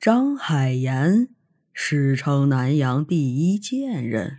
[0.00, 1.28] 张海岩，
[1.72, 4.36] 史称南阳第一贱人，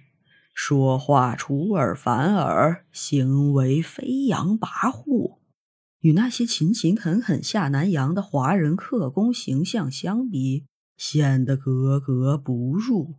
[0.53, 5.39] 说话出尔反尔，行为飞扬跋扈，
[5.99, 10.63] 与那些勤勤恳恳下南洋的华人客工形象相比，
[10.95, 13.15] 显得格格不入。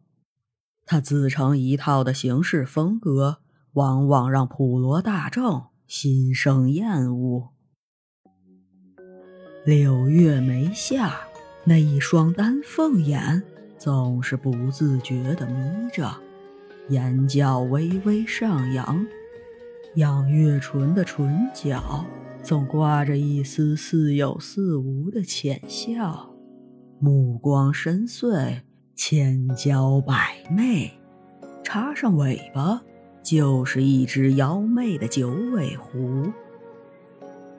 [0.86, 3.42] 他自成一套的行事风格，
[3.74, 7.50] 往往让普罗大众心生厌恶。
[9.66, 11.29] 柳月梅下。
[11.70, 13.40] 那一双丹凤眼
[13.78, 16.12] 总是不自觉地眯着，
[16.88, 19.06] 眼角微微上扬，
[19.94, 22.04] 养月唇的唇角
[22.42, 26.28] 总挂着一丝似有似无的浅笑，
[26.98, 28.62] 目光深邃，
[28.96, 30.90] 千娇百媚，
[31.62, 32.82] 插上尾巴
[33.22, 36.32] 就是一只妖媚的九尾狐。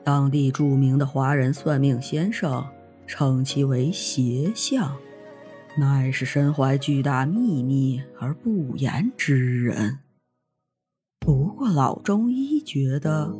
[0.04, 2.62] 当地著名的华人算命先生。
[3.06, 4.96] 称其为邪相，
[5.78, 9.98] 乃是身怀巨大秘密而不言之人。
[11.20, 13.32] 不过老中医觉得，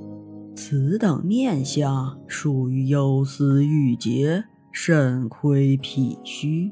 [0.54, 6.70] 此等面相属于忧思郁结、肾亏脾虚，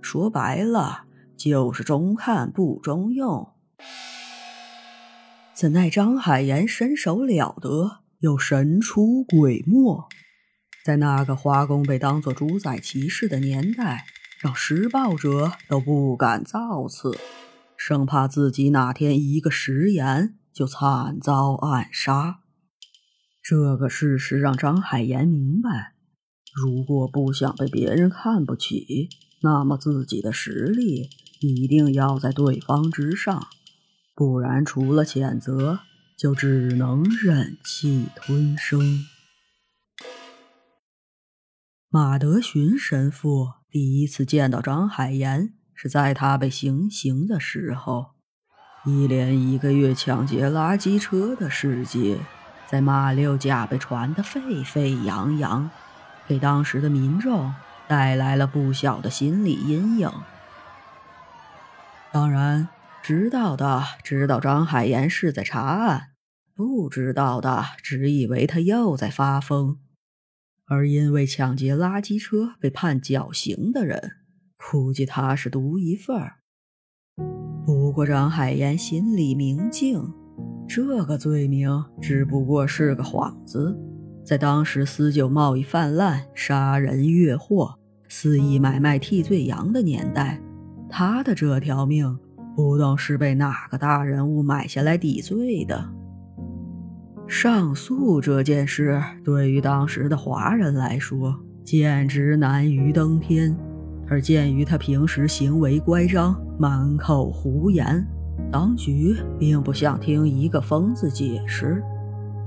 [0.00, 1.04] 说白了
[1.36, 3.48] 就是中看不中用。
[5.54, 10.08] 怎奈张海岩身手了得，又神出鬼没。
[10.84, 14.04] 在那个花工被当作主宰骑士的年代，
[14.40, 17.16] 让施暴者都不敢造次，
[17.76, 22.40] 生怕自己哪天一个食言就惨遭暗杀。
[23.40, 25.94] 这个事实让张海岩明白，
[26.52, 29.08] 如果不想被别人看不起，
[29.42, 31.10] 那么自己的实力
[31.40, 33.46] 一定要在对方之上，
[34.16, 35.78] 不然除了谴责，
[36.18, 39.06] 就只能忍气吞声。
[41.94, 48.12] 马德寻神父第一次见到张海岩，是在他被行刑的时候。
[48.86, 52.18] 一连一个月抢劫垃圾车的事迹，
[52.66, 55.68] 在马六甲被传得沸沸扬扬，
[56.26, 57.52] 给当时的民众
[57.86, 60.10] 带来了不小的心理阴影。
[62.10, 62.70] 当然，
[63.02, 66.12] 知道的知道张海岩是在查案，
[66.54, 69.76] 不知道的只以为他又在发疯。
[70.72, 74.00] 而因为抢劫垃圾车被判绞刑的人，
[74.56, 76.36] 估计他是独一份儿。
[77.66, 80.02] 不过张海岩心里明镜，
[80.66, 83.78] 这个罪名只不过是个幌子。
[84.24, 87.78] 在当时私酒贸易泛滥、杀人越货、
[88.08, 90.40] 肆意买卖替罪羊的年代，
[90.88, 92.18] 他的这条命
[92.56, 95.92] 不懂是被哪个大人物买下来抵罪的。
[97.32, 101.34] 上诉这件事对于当时的华人来说
[101.64, 103.56] 简直难于登天，
[104.06, 108.06] 而鉴于他平时行为乖张、满口胡言，
[108.52, 111.82] 当局并不想听一个疯子解释。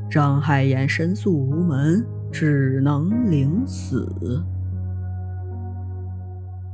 [0.07, 4.07] 张海岩申诉无门，只能领死。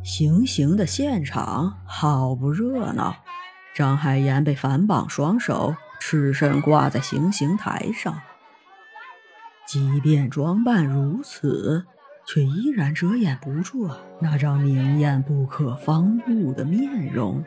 [0.03, 3.15] 行刑的现场好不热闹，
[3.73, 5.73] 张海岩被反绑双手。
[6.03, 8.19] 赤身挂在行刑台上，
[9.67, 11.85] 即便装扮如此，
[12.25, 13.87] 却依然遮掩不住
[14.19, 17.43] 那张明艳不可方物的面容。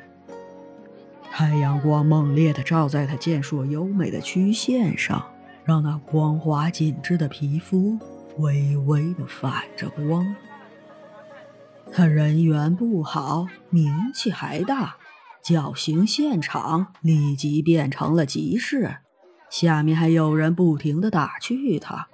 [1.33, 5.33] 太阳光猛烈地照在他健硕优美的曲线上，
[5.65, 7.99] 让那光滑紧致的皮肤
[8.39, 10.35] 微微地反着光。
[11.93, 14.97] 他人缘不好，名气还大。
[15.45, 18.97] 绞刑现场立即变成了集市，
[19.51, 22.09] 下面还有人不停地打趣他。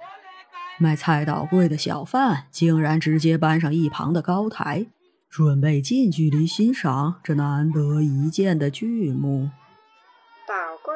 [0.77, 4.87] 卖菜刀柜的小贩竟然直接搬上一旁的高台，
[5.29, 9.49] 准备近距离欣赏这难得一见的剧目。
[10.45, 10.53] 倒
[10.83, 10.93] 柜，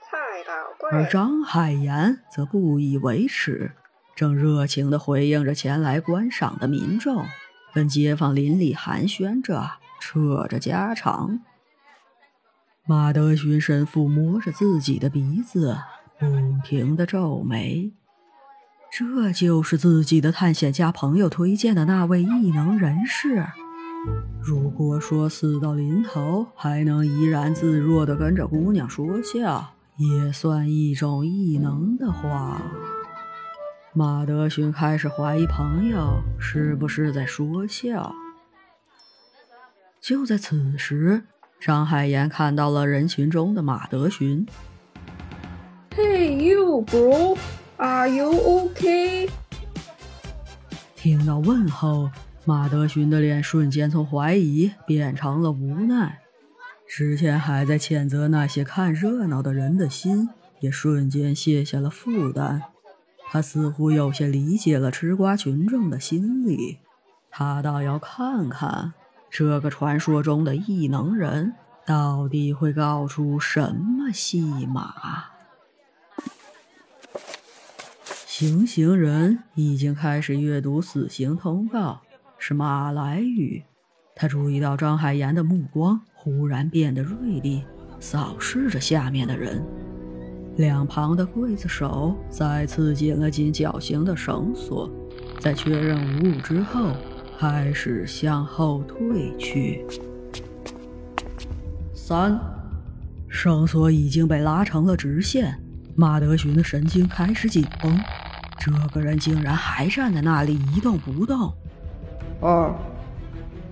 [0.00, 0.90] 菜刀柜。
[0.90, 3.72] 而张海岩则不以为耻，
[4.16, 7.26] 正热情地回应着前来观赏的民众，
[7.74, 11.40] 跟街坊邻里寒暄着，扯着家常。
[12.86, 15.76] 马德勋神父摸着自己的鼻子，
[16.18, 16.26] 不
[16.64, 17.92] 停的皱眉。
[18.92, 23.46] 这就是自己的探险家朋友推荐的那位异能人士。
[24.42, 32.60] 如果说死到临头还能怡然自若的跟着姑娘说笑，也算一种异能的话，
[33.94, 38.12] 马德勋开始怀疑朋友是不是在说笑。
[40.00, 41.24] 就在此时。
[41.60, 44.46] 张海岩看到了人群中的马德寻。
[45.90, 47.36] Hey you, bro,
[47.76, 49.28] are you okay?
[50.96, 52.10] 听到问候，
[52.46, 56.20] 马德寻的脸瞬间从怀疑变成了无奈，
[56.88, 60.30] 之前还在谴责那些看热闹的人的心
[60.60, 62.62] 也瞬间卸下了负担。
[63.30, 66.78] 他似乎有些理解了吃瓜群众的心理，
[67.30, 68.94] 他倒要看看
[69.30, 71.54] 这个传说中的异能人
[71.86, 74.92] 到底会搞出什么戏码。
[78.26, 82.00] 行刑人已经开始阅读死刑通告，
[82.38, 83.62] 是马来语。
[84.16, 87.62] 他注意到张海岩的目光忽然变得锐利，
[88.00, 89.64] 扫视着下面的人。
[90.56, 94.90] 两旁的刽子手再次紧了紧绞刑的绳索，
[95.38, 96.92] 在确认无误之后，
[97.40, 99.86] 开始向后退去。
[101.94, 102.38] 三，
[103.30, 105.58] 绳索已经被拉成了直线，
[105.94, 107.98] 马德寻的神经开始紧绷。
[108.58, 111.50] 这个人竟然还站在那里一动不动。
[112.42, 112.74] 二，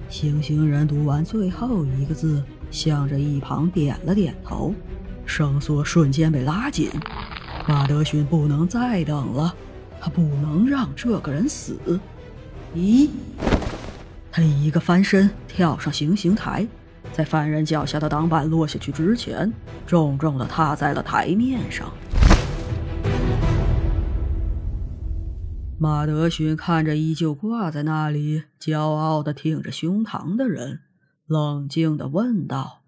[0.08, 4.72] 行刑人读完最后一个字，向着一旁点了点头。
[5.26, 6.88] 绳索瞬间被拉紧，
[7.68, 9.54] 马德勋不能再等了，
[10.00, 11.78] 他不能让这个人死。
[12.74, 13.08] 咦，
[14.38, 16.64] 他一个翻身跳上行刑台，
[17.12, 19.52] 在犯人脚下的挡板落下去之前，
[19.84, 21.92] 重重的踏在了台面上。
[25.76, 30.82] 马德勋看着依旧挂在那里、骄傲的挺着胸膛的人，
[31.26, 32.84] 冷静的问道：“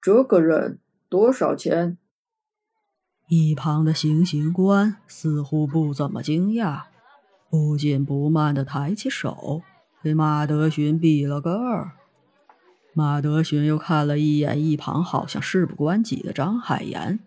[0.00, 0.78] 这个人？”
[1.10, 1.98] 多少钱？
[3.28, 6.84] 一旁的行刑官似乎不怎么惊讶，
[7.50, 9.60] 不紧不慢的抬起手，
[10.02, 11.92] 给马德寻比了个二。
[12.94, 17.20] 马德寻又看了一眼一旁好像事不关己的张海岩，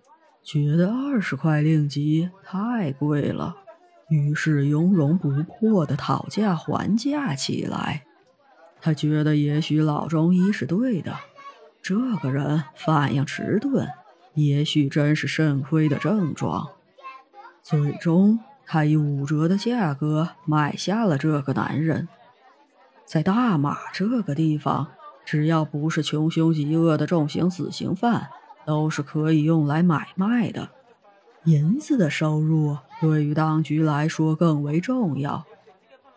[0.44, 3.56] 觉得二十块令吉太贵了，
[4.10, 8.04] 于是雍容不迫的讨价还价起来。
[8.82, 11.16] 他觉得也许老中医是对的。
[11.82, 13.88] 这个人反应迟钝，
[14.34, 16.70] 也许真是肾亏的症状。
[17.62, 22.08] 最终，他以五折的价格买下了这个男人。
[23.06, 24.88] 在大马这个地方，
[25.26, 28.30] 只要不是穷凶极恶的重刑死刑犯，
[28.66, 30.70] 都是可以用来买卖的。
[31.46, 35.44] 银子的收入对于当局来说更为重要。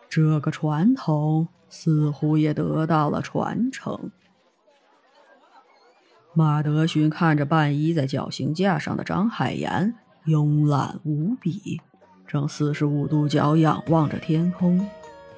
[0.07, 4.11] 这个传统似乎也得到了传承。
[6.33, 9.95] 马德勋看着半依在绞刑架上的张海岩，
[10.25, 11.81] 慵懒无比，
[12.27, 14.87] 正四十五度角仰望着天空，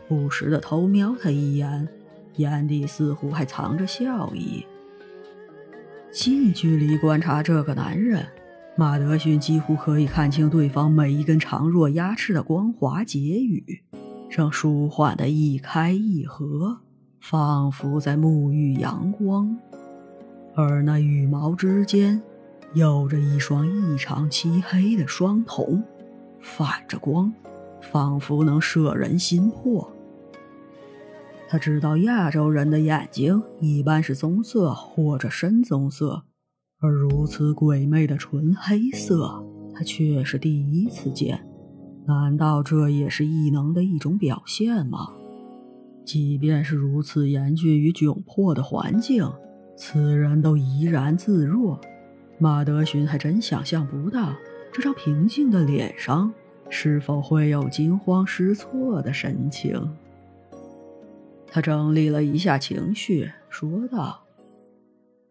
[0.08, 1.88] 不时的偷瞄他一眼，
[2.38, 4.66] 眼底似乎还藏着笑意。
[6.12, 8.26] 近距离观察这个男人，
[8.76, 13.82] 马德逊几乎可以看清对方每一根长若鸭翅的光滑结羽，
[14.30, 16.78] 正舒缓的一开一合，
[17.20, 19.58] 仿佛在沐浴阳光。
[20.56, 22.22] 而那羽毛之间，
[22.74, 25.84] 有着一双异常漆黑的双瞳，
[26.40, 27.32] 反着光，
[27.82, 29.92] 仿佛能摄人心魄。
[31.50, 36.24] 他知道亚洲人的眼睛一般是棕色或者深棕色，
[36.80, 41.48] 而如此鬼魅的纯黑色，他却是第一次见。
[42.06, 45.08] 难道这也是异能的一种表现吗？
[46.06, 49.30] 即便是如此严峻与窘迫的环境。
[49.76, 51.80] 此人都怡然自若，
[52.40, 54.34] 马德寻还真想象不到
[54.74, 56.34] 这张平静的脸上
[56.70, 59.80] 是否会有惊慌失措的神情。
[61.50, 64.24] 他整理了一下情绪，说道：“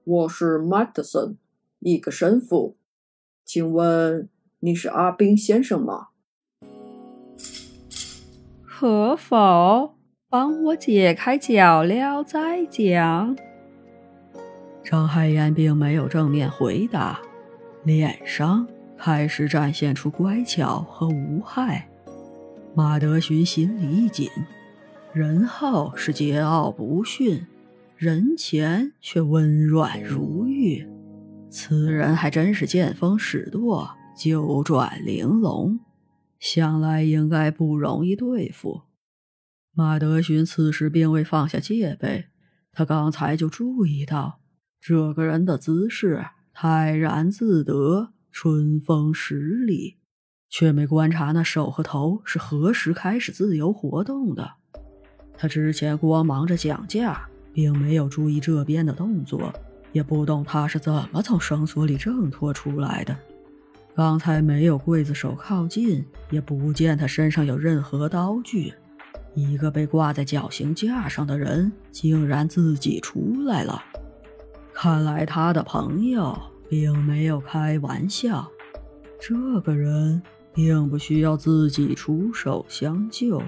[0.05, 1.37] 我是 Madison，
[1.81, 2.77] 一个神父，
[3.45, 4.29] 请问
[4.61, 6.09] 你是阿宾先生吗？
[8.65, 9.95] 可否
[10.29, 13.37] 帮我解开脚镣再讲？”
[14.83, 17.21] 张海燕并没有正面回答，
[17.85, 21.89] 脸上开始展现出乖巧和无害。
[22.75, 24.29] 马德寻心里一紧，
[25.17, 27.47] 人后是桀骜不驯，
[27.97, 30.87] 人前却温软如玉。
[31.49, 35.81] 此人还真是见风使舵，九转玲珑，
[36.39, 38.83] 想来应该不容易对付。
[39.73, 42.27] 马德勋此时并未放下戒备，
[42.71, 44.41] 他刚才就注意到。
[44.79, 49.97] 这个人的姿势泰然自得，春风十里，
[50.51, 54.57] 却没观察那手和头是何时开始自由活动的。
[55.37, 59.53] 他之前光忙着讲价，并没有注意这边的动作，
[59.93, 63.17] 也不懂他是怎么从绳索里挣脱出来的。
[63.95, 68.75] 刚才没有刽子手靠近，也不见他身上有任何刀具，
[69.35, 73.83] 一个被挂在绞刑架上的人竟然自己出来了。
[74.75, 76.39] 看来他的朋友
[76.69, 78.47] 并没有开玩笑，
[79.19, 83.41] 这个人并不需要自己出手相救。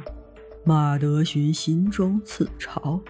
[0.69, 3.01] 马德寻心中自嘲，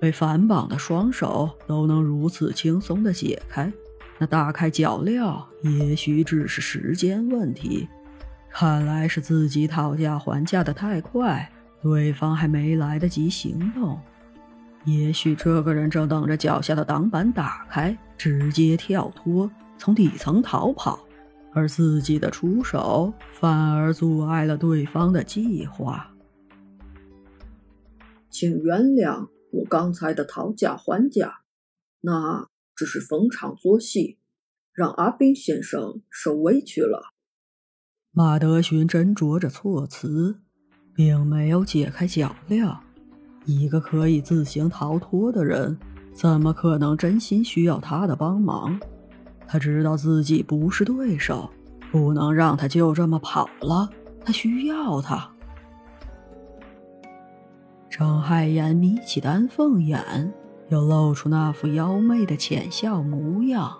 [0.00, 3.72] 被反绑的双手都能如此轻松的解开，
[4.18, 7.86] 那打开脚镣也许只是时间问题。
[8.50, 11.48] 看来是自己讨价还价的太快，
[11.80, 13.96] 对方还没来得及行动。
[14.84, 19.48] 也许这个人正等着脚下的挡板打开，直接跳脱，
[19.78, 20.98] 从底层逃跑，
[21.52, 26.08] 而自己的出手反而阻碍了对方的计划。
[28.32, 31.42] 请原谅我刚才的讨价还价，
[32.00, 34.16] 那只是逢场作戏，
[34.72, 37.12] 让阿宾先生受委屈了。
[38.10, 40.40] 马德寻斟酌着措辞，
[40.94, 42.78] 并没有解开脚镣。
[43.44, 45.78] 一个可以自行逃脱的人，
[46.14, 48.80] 怎么可能真心需要他的帮忙？
[49.46, 51.50] 他知道自己不是对手，
[51.90, 53.90] 不能让他就这么跑了。
[54.24, 55.31] 他需要他。
[57.92, 60.32] 张海岩眯起丹凤眼，
[60.70, 63.78] 又露出那副妖媚的浅笑模样。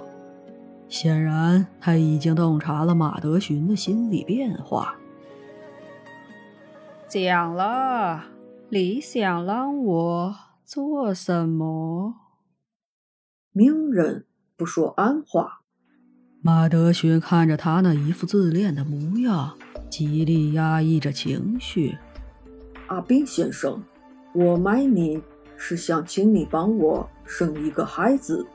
[0.86, 4.96] 显然，他已经洞察了马德寻的心理变化。
[7.08, 8.24] 讲了，
[8.68, 12.14] 你想让我做什么？
[13.52, 14.26] 明人
[14.58, 15.62] 不说暗话。
[16.42, 19.56] 马德寻看着他那一副自恋的模样，
[19.88, 21.96] 极力压抑着情绪。
[22.88, 23.82] 阿斌先生，
[24.34, 25.20] 我买你
[25.58, 28.46] 是想请你帮我生一个孩子。